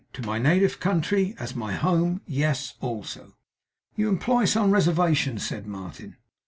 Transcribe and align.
'To 0.13 0.23
my 0.23 0.39
native 0.39 0.79
country 0.79 1.35
AS 1.37 1.53
my 1.55 1.73
home 1.73 2.21
yes, 2.25 2.73
also.' 2.81 3.35
'You 3.95 4.09
imply 4.09 4.45
some 4.45 4.71
reservation,' 4.71 5.37
said 5.37 5.67
Martin. 5.67 6.17